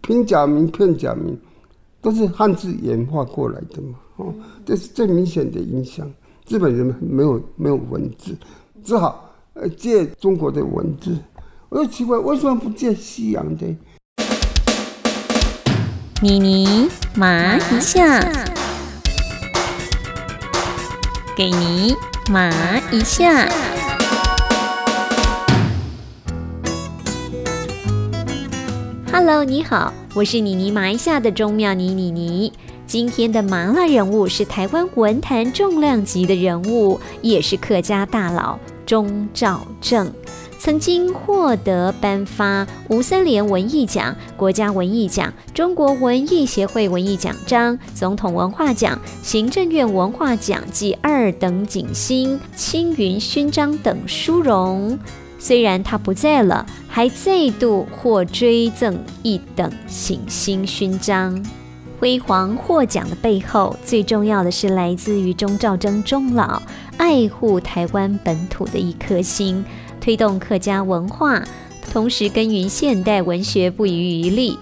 [0.00, 1.38] 平假名、片假名
[2.00, 6.10] 都是汉字演化过来的嘛，哦，这是最明显的影响。
[6.48, 8.36] 日本人没有没有文字，
[8.84, 11.16] 只好呃借中国的文字。
[11.70, 13.66] 我就奇怪，为什么不借西洋的？
[16.22, 18.20] 妮妮麻一下，
[21.36, 21.94] 给你
[22.30, 22.50] 麻
[22.92, 23.73] 一下。
[29.16, 32.52] Hello，你好，我是妮妮麻一下的钟妙妮妮妮。
[32.84, 40.12] 今天的麻辣人物是台湾文坛重量级的人物，也是客家大佬钟兆政。
[40.58, 54.98] 曾经获得颁发吴三连文艺奖、国家文艺奖、中国文艺协会文艺奖章、总统文化奖、行政院文化奖及二等景星、青云勋章等殊荣。
[55.44, 61.38] 虽然他不在了，还再度获追赠一等行星勋章。
[62.00, 66.62] 辉煌获奖的背后，最重要的是来自于钟兆征钟老
[66.96, 69.62] 爱护台湾本土的一颗心。
[70.00, 71.42] 推动客家文化，
[71.92, 74.58] 同时耕耘现代文学，不遗余力。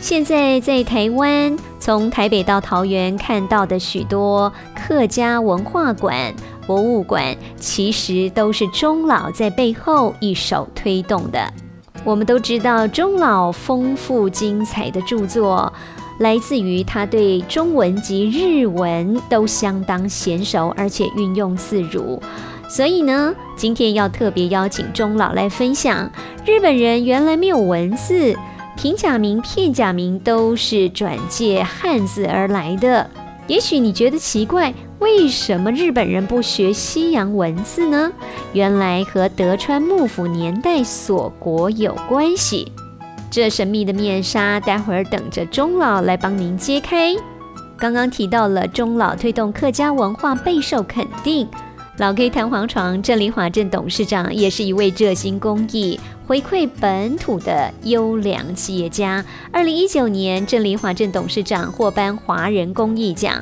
[0.00, 6.34] 现在在台湾，从台北到桃园看到的许多客家文化馆、
[6.66, 11.40] 博物馆，其实都是钟老在背后一手推动的。
[12.04, 15.72] 我们都知道，钟老丰富精彩的著作，
[16.18, 22.20] 来自于他对中文及日文都相当娴熟，而且运用自如。
[22.68, 26.10] 所以呢，今天要特别邀请钟老来分享，
[26.44, 28.36] 日本人原来没有文字，
[28.76, 33.08] 平假名、片假名都是转借汉字而来的。
[33.46, 34.72] 也许你觉得奇怪，
[35.04, 38.10] 为什么日本人不学西洋文字呢？
[38.54, 42.72] 原来和德川幕府年代锁国有关系。
[43.30, 47.14] 这神秘的面纱，待会儿等着钟老来帮您揭开。
[47.76, 51.46] 刚刚提到了钟老推动客家文化备受肯定。
[51.98, 59.22] 老 K 弹簧床郑林华镇董事长也是一位热心公益、回馈本土的优良企业家。
[59.52, 63.34] 二零一九年，郑林华镇董事长获颁华人公益奖。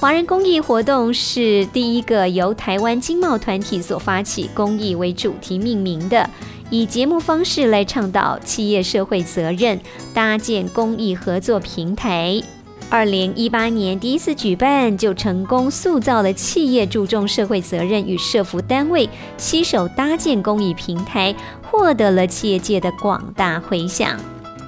[0.00, 6.30] 华人公益活动是第一个由台湾经贸团体所发起、公益为主题命名的，
[6.70, 9.80] 以节目方式来倡导企业社会责任，
[10.14, 12.40] 搭建公益合作平台。
[12.88, 21.34] 二零一八年第一次举办，就成功塑造了企业注重社会责任与社服单位携手搭建公益平台，
[21.68, 24.16] 获得了企业界的广大回响。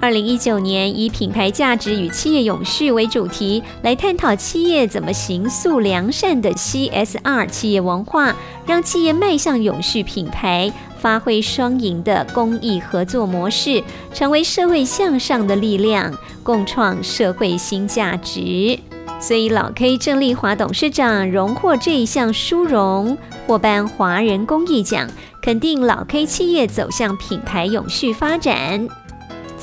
[0.00, 10.72] 二零一九年以品牌价值与企业永续为主题，来探讨企业怎么行塑良善的 CSR 企业文化，让企业迈向永续品牌。
[11.00, 13.82] 发挥双赢的公益合作模式，
[14.12, 18.78] 成为社会向上的力量，共创社会新价值。
[19.20, 23.16] 所以老 K 郑丽华董事长荣获这一项殊荣，
[23.46, 25.08] 获颁华人公益奖，
[25.40, 28.88] 肯定老 K 企业走向品牌永续发展。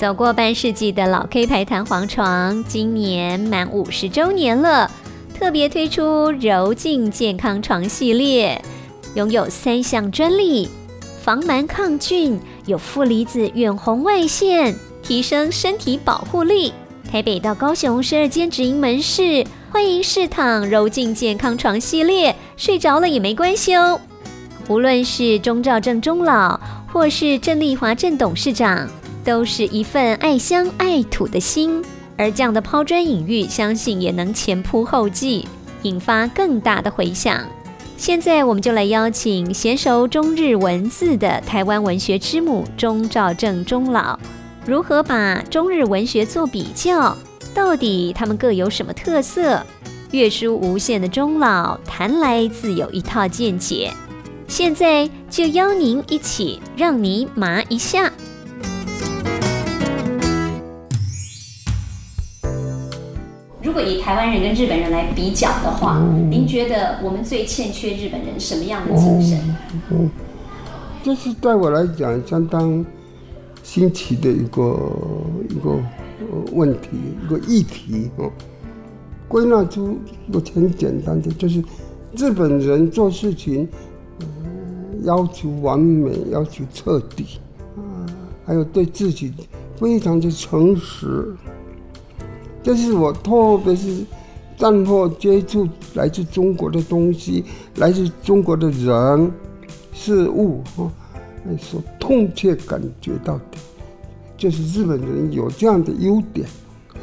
[0.05, 4.91] 走过半世纪的老 K 牌弹簧床，今年满五十周年了，
[5.33, 8.63] 特别推出柔净健康床系列，
[9.15, 10.69] 拥有三项专利。
[11.23, 16.71] 防螨抗菌，有负离子远红外线，提升身体保护力。
[17.11, 23.99] 台北到高雄十二间直营门市，欢迎试躺柔净健康床系列，睡着了也没关系哦。
[24.67, 26.59] 无论是钟兆正钟老，
[26.93, 28.87] 或是郑丽华郑董事长，
[29.25, 31.83] 都是一份爱乡爱土的心。
[32.15, 35.45] 而这样的抛砖引玉，相信也能前仆后继，
[35.81, 37.43] 引发更大的回响。
[37.97, 44.17] 现在我们就来邀请娴熟中日文字的台湾文学之母钟兆正钟老，
[44.65, 47.17] 如何把中日文学做比较？
[47.53, 49.65] 到底他们各有什么特色？
[50.11, 53.91] 阅书无限的钟老谈来自有一套见解。
[54.47, 58.11] 现在就邀您一起让您麻一下。
[63.75, 69.37] 果以台湾人跟日本人来比较的话，您觉得我们最欠缺日本人什么样的精神？
[69.91, 70.09] 嗯，
[71.03, 72.83] 这是对我来讲相当
[73.63, 74.79] 新奇的一个
[75.49, 75.77] 一个
[76.53, 76.87] 问题，
[77.21, 78.31] 一个议题哦。
[79.27, 79.99] 归纳出
[80.29, 81.61] 一个很简单的，就是
[82.15, 83.67] 日本人做事情
[85.03, 87.39] 要求完美，要求彻底，
[87.75, 88.07] 啊，
[88.45, 89.33] 还有对自己
[89.75, 91.35] 非常的诚实。
[92.65, 93.31] 这是我特
[93.63, 94.03] 别是
[94.57, 97.45] 战后接触来自中国的东西，
[97.75, 99.31] 来自中国的人
[99.93, 100.89] 事物啊，
[101.59, 103.43] 所痛切感觉到的。
[104.35, 106.47] 就是日本人有这样的优点，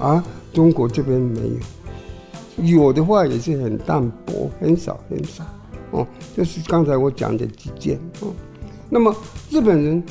[0.01, 1.41] 啊中国这边没
[2.57, 5.45] 有，有的话也是很淡薄，很少很少。
[5.93, 6.05] 哦，
[6.37, 8.33] 就是刚才我讲的几件哦。
[8.91, 9.15] 那么
[9.49, 10.03] 日本人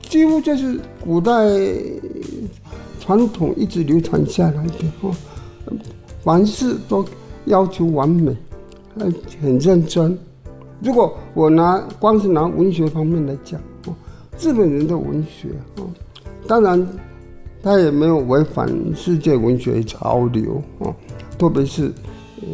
[0.00, 1.32] 几乎就是古代
[3.06, 5.14] 传统一直流传下来的哦，
[6.24, 7.04] 凡事都
[7.44, 8.36] 要求完美，
[8.98, 10.18] 很很认真。
[10.82, 13.94] 如果我拿光是拿文学方面来讲哦，
[14.40, 15.88] 日本人的文学哦，
[16.48, 16.86] 当然
[17.62, 20.94] 他也没有违反世界文学潮流哦，
[21.38, 21.92] 特别是
[22.42, 22.48] 呃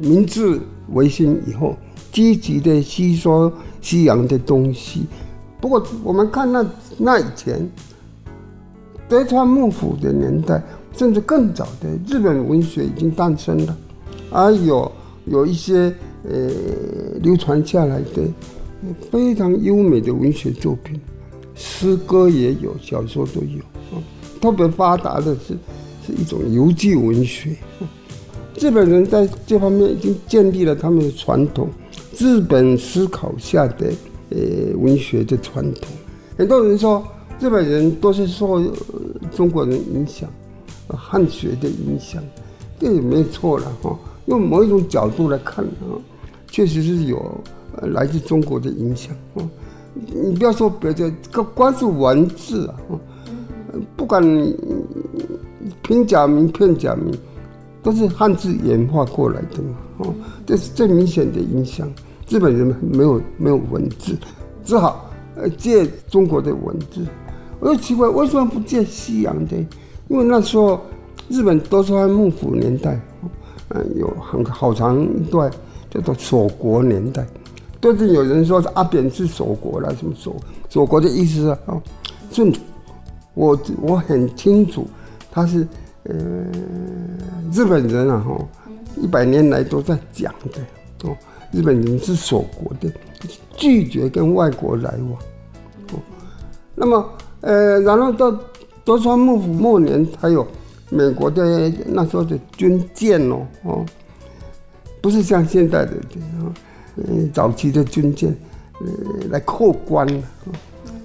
[0.00, 0.60] 明治。
[0.94, 1.76] 维新以后，
[2.10, 3.52] 积极的吸收
[3.82, 5.02] 西洋的东西。
[5.60, 6.64] 不过，我们看那
[6.96, 7.70] 那以前，
[9.08, 10.62] 德川幕府的年代，
[10.94, 13.76] 甚至更早的日本文学已经诞生了，
[14.30, 14.90] 而有
[15.24, 15.92] 有一些
[16.24, 16.50] 呃
[17.22, 18.22] 流传下来的
[19.10, 21.00] 非常优美的文学作品，
[21.54, 23.60] 诗歌也有，小说都有
[23.96, 24.02] 啊。
[24.40, 25.56] 特别发达的是
[26.06, 27.56] 是一种游记文学。
[28.60, 31.68] 日本人在这方面已经建立了他们的传统，
[32.18, 33.86] 日本思考下的
[34.30, 34.38] 呃
[34.76, 35.88] 文学的传统。
[36.36, 37.02] 很多人说
[37.40, 38.60] 日本人都是受
[39.34, 40.28] 中国人影响，
[40.88, 42.22] 汉学的影响，
[42.78, 43.96] 这也没错了哈。
[44.26, 45.94] 用某一种角度来看啊，
[46.48, 47.40] 确实是有
[47.80, 49.48] 来自中国的影响啊。
[49.94, 52.74] 你不要说别的，光光是文字啊，
[53.96, 54.22] 不管
[55.82, 57.12] 平假名、片假名。
[57.80, 60.14] 都是汉字演化过来的嘛，哦，
[60.44, 61.88] 这是最明显的影响。
[62.28, 64.18] 日本人没有没有文字，
[64.64, 67.06] 只好呃借中国的文字。
[67.60, 69.56] 我就奇怪，为什么不见西洋的？
[70.08, 70.80] 因为那时候
[71.28, 73.00] 日本都是在幕府年代，
[73.70, 75.50] 嗯，有很好长一段
[75.90, 77.26] 叫做锁国年代。
[77.80, 80.36] 都是有人说阿扁是锁国了，什么锁
[80.68, 81.58] 锁国的意思啊？
[81.66, 81.82] 哦，
[82.30, 82.52] 正，
[83.34, 84.86] 我我很清楚，
[85.30, 85.66] 他是。
[86.04, 86.14] 呃，
[87.52, 88.38] 日本人啊，哈，
[88.96, 91.14] 一百年来都在讲的哦。
[91.52, 92.90] 日本人是锁国的，
[93.58, 95.12] 拒绝跟外国来往。
[95.92, 96.00] 哦，
[96.74, 97.06] 那么，
[97.40, 98.30] 呃，然后到
[98.84, 100.46] 德川幕府末年，才有
[100.90, 103.86] 美国的那时候的军舰哦，哦，
[105.00, 106.54] 不是像现在的这样，
[106.96, 108.34] 嗯，早期的军舰，
[108.80, 108.86] 呃，
[109.30, 110.06] 来扣关，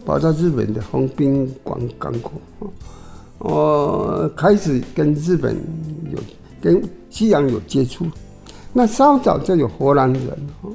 [0.06, 2.32] 跑到日本的横滨港港口。
[3.40, 5.54] 哦开始跟日本
[6.10, 6.20] 有
[6.62, 8.06] 跟西洋有接触，
[8.72, 10.30] 那稍早就有荷兰人
[10.62, 10.72] 哦，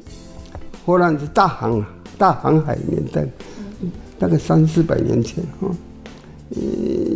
[0.85, 1.83] 荷兰是大航
[2.19, 3.27] 大航海年代，
[4.19, 5.69] 大概三四百年前哈，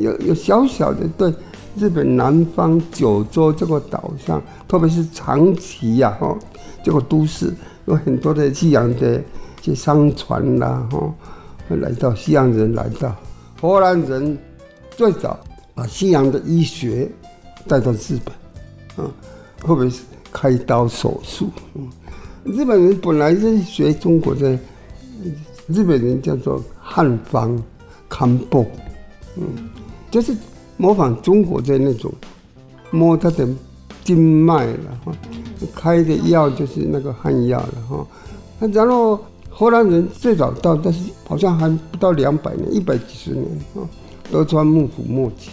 [0.00, 1.32] 有有小小的对
[1.76, 6.38] 日本南方九州这个岛上，特别是长崎呀哈
[6.82, 7.52] 这个都市，
[7.86, 9.20] 有很多的西洋的
[9.60, 11.14] 这商船啦哈，
[11.68, 13.14] 来到西洋人来到
[13.60, 14.38] 荷兰人。
[14.94, 15.40] 最早
[15.74, 17.10] 把西洋的医学
[17.66, 19.10] 带到日本，啊，
[19.58, 21.48] 特别是开刀手术。
[21.74, 21.88] 嗯，
[22.44, 24.56] 日本人本来是学中国的，
[25.72, 27.60] 日本人叫做汉方
[28.08, 28.64] 康波，
[29.36, 29.44] 嗯，
[30.10, 30.36] 就是
[30.76, 32.12] 模仿中国的那种
[32.90, 33.48] 摸他的
[34.04, 35.12] 经脉了哈，
[35.74, 38.06] 开的药就是那个汉药了哈。
[38.58, 43.88] 那然后荷兰人最早到，但是好像还不到两百年，一百几十年啊。
[44.30, 45.50] 德川幕府末期，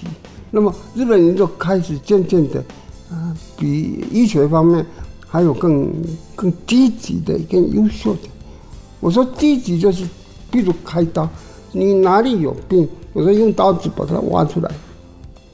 [0.52, 2.64] 那么日本人就开始渐渐的，
[3.12, 4.86] 啊，比医学方面
[5.28, 5.92] 还有更
[6.34, 8.22] 更积极的、更优秀的。
[9.00, 10.06] 我说积极就是，
[10.52, 11.28] 比如开刀，
[11.72, 14.72] 你哪里有病，我说用刀子把它挖出来，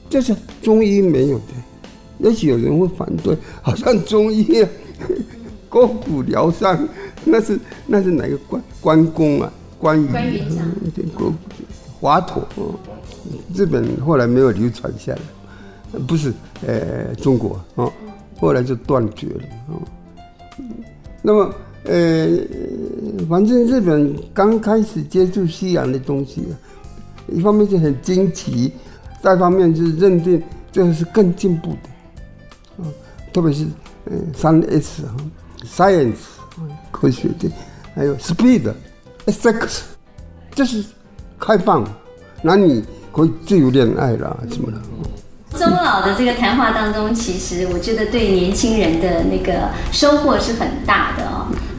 [0.08, 1.44] 这是中医没有的。
[2.18, 4.68] 也许有人会反对，好像中医啊
[5.68, 6.88] 刮骨疗伤，
[7.24, 9.52] 那是那是哪个关关公啊？
[9.78, 10.42] 关羽，关羽
[11.14, 11.32] 骨
[12.00, 12.40] 华佗。
[13.54, 16.32] 日本后来没有流传下来，不是，
[16.66, 17.92] 呃，中国啊，
[18.38, 19.76] 后来就断绝了啊。
[21.20, 21.54] 那么，
[21.86, 22.38] 呃，
[23.28, 26.44] 反正日本刚开始接触西洋的东西，
[27.28, 28.72] 一方面就很惊奇，
[29.22, 32.86] 再一方面就是认定这是更进步的啊，
[33.32, 33.64] 特别是
[34.06, 35.16] 嗯，三 S 啊
[35.64, 36.16] ，Science
[36.90, 37.50] 科学的，
[37.94, 39.80] 还有 Speed，Sex，
[40.54, 40.84] 这是
[41.38, 41.84] 开放
[42.42, 42.82] 男女。
[43.16, 44.78] 可以自由恋爱啦，什么的。
[45.58, 51.25] 钟老的这个谈话当中，其实我觉得对年轻人的那个收获是很大的。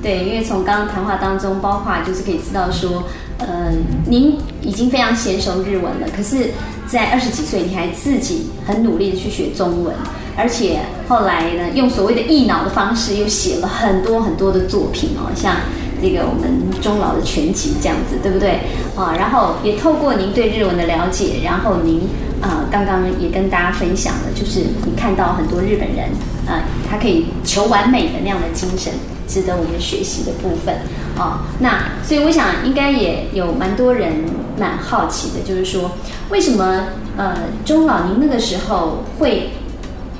[0.08, 3.04] 对，因为从刚刚谈话当中，包括就是可以知道说，
[3.40, 3.74] 呃，
[4.06, 6.52] 您已经非常娴熟日文了，可是，
[6.88, 9.94] 在二十几岁，你还自己很努力的去学中文，
[10.38, 15.58] 而且后来呢，用所谓的“益脑”的方式，又写了很多很多的作品哦，像。
[16.00, 18.60] 这个我们中老的全集这样子，对不对？
[18.96, 22.02] 啊，然后也透过您对日文的了解，然后您
[22.40, 26.08] 啊刚刚也跟大家分享了，就是你看到很多日本人
[26.46, 28.94] 啊，他可以求完美的那样的精神，
[29.28, 30.76] 值得我们学习的部分
[31.18, 31.46] 啊。
[31.60, 34.24] 那所以我想应该也有蛮多人
[34.58, 35.92] 蛮好奇的，就是说
[36.30, 36.86] 为什么
[37.18, 39.50] 呃钟老您那个时候会？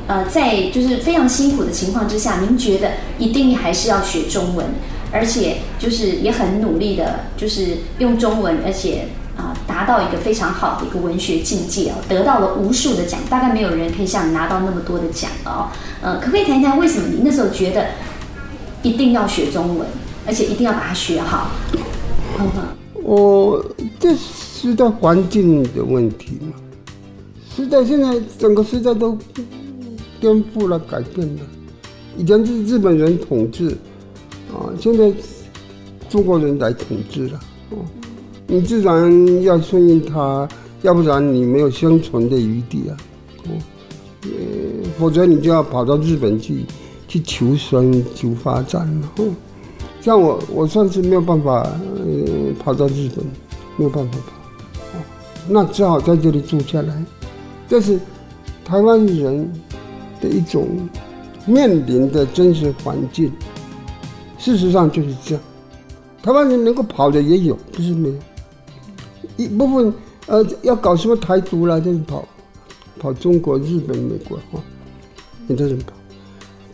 [0.10, 4.66] 呃，在就是非常辛苦的情况之下，您觉得一定还是要学中文，
[5.12, 15.68] 而且就是也很努力的，就是用中文，而且啊，达到一个非常好的一个文学境界哦，得到了无数的奖，大概没有人可以像你拿到那么多的奖哦。
[16.02, 17.88] 呃，可不可以谈一谈为什么你那时候觉得
[18.88, 19.88] 一定要学中文，
[20.26, 21.50] 而且一定要把它学好？
[23.04, 23.64] 我
[24.00, 26.54] 这时代环境的问题嘛，
[27.56, 29.18] 时代现在整个时代都。
[30.20, 31.42] 颠覆了，改变了。
[32.18, 33.70] 以前是日本人统治，
[34.52, 35.14] 啊，现在
[36.10, 37.40] 中国人来统治了。
[38.48, 40.50] 你自然要顺应他，
[40.82, 42.98] 要不然你没有生存的余地啊。
[43.44, 43.50] 哦，
[44.24, 44.30] 呃，
[44.98, 46.66] 否则你就要跑到日本去，
[47.18, 49.12] 去求生、求发展了。
[49.18, 49.26] 哦，
[50.02, 51.62] 像我，我算是没有办法，
[51.96, 53.26] 呃，跑到日本，
[53.76, 55.00] 没有办法跑。
[55.48, 57.06] 那只好在这里住下来。
[57.68, 58.00] 这是
[58.64, 59.50] 台湾人。
[60.20, 60.68] 的一种
[61.46, 63.32] 面临的真实环境，
[64.40, 65.44] 事实上就是这样。
[66.24, 68.16] 台湾人能够跑的也有，不是没有。
[69.38, 69.94] 一部分
[70.26, 72.28] 呃要搞什么台独啦，就是跑
[73.00, 74.60] 跑中国、日本、美国哈，
[75.48, 75.94] 很多人跑。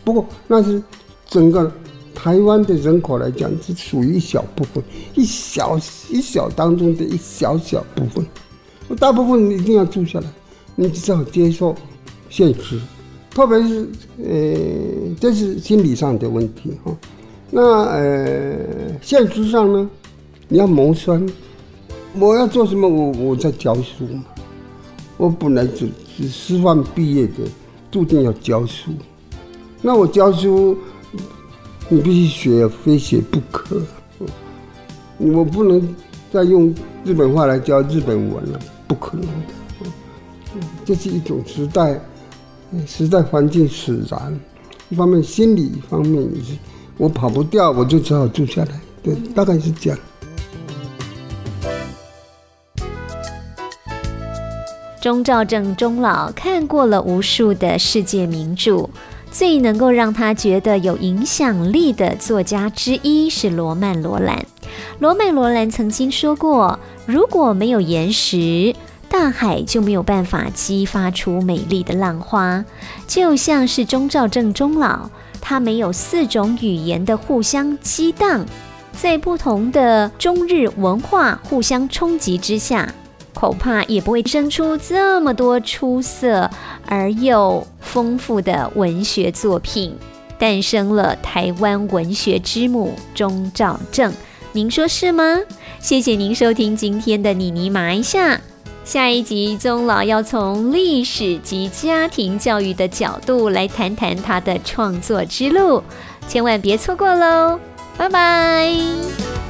[0.04, 0.82] 不过那是
[1.26, 1.72] 整个
[2.14, 4.82] 台湾的人口来讲，是属于一小部分，
[5.14, 5.80] 一小
[6.10, 8.24] 一小当中的一小小部分。
[8.98, 10.26] 大部分你一定要住下来，
[10.76, 11.74] 你只好接受
[12.28, 12.78] 现实。
[13.30, 13.88] 特别是，
[14.22, 16.96] 呃，这是心理上的问题哈。
[17.50, 18.58] 那呃，
[19.02, 19.90] 现实上呢，
[20.48, 21.28] 你要谋生，
[22.18, 22.88] 我要做什么？
[22.88, 24.24] 我我在教书嘛。
[25.16, 27.44] 我本来只是师范毕业的，
[27.90, 28.92] 注定要教书。
[29.86, 30.78] 那我教书，
[31.90, 33.82] 你必须学，非学不可。
[35.18, 35.94] 我不能
[36.32, 36.74] 再用
[37.04, 40.66] 日本话来教日本文了，不可能的。
[40.86, 42.00] 这是一种时代。
[42.86, 44.40] 时代环境使然，
[44.88, 46.56] 一方面心理，一方面也是
[46.96, 48.80] 我跑不掉，我就只好住下来。
[49.02, 49.98] 对，大概是这样。
[55.00, 58.88] 钟兆正钟老看过了无数的世界名著，
[59.34, 64.46] 最能够让他觉得有影响力的作家之一是罗曼·罗兰。
[65.00, 68.76] 罗曼·罗兰曾经说过：“如果没有岩石。”
[69.10, 72.64] 大海就没有办法激发出美丽的浪花，
[73.06, 75.08] 就像是钟兆正钟老，
[75.40, 78.44] 他没有四种语言的互相激荡，
[78.92, 82.92] 在不同的中日文化互相冲击之下，
[83.34, 86.50] 恐怕也不会生出这么多出色
[86.86, 89.94] 而又丰富的文学作品，
[90.38, 94.12] 诞生了台湾文学之母钟兆正。
[94.52, 95.40] 您说是吗？
[95.80, 98.40] 谢谢您收听今天的妮妮麻一下。
[98.84, 105.82] 下一集，钟老要从历史及家庭教育的角度来谈谈他的创作之路，
[106.28, 107.58] 千万别错过喽！
[107.96, 109.43] 拜拜。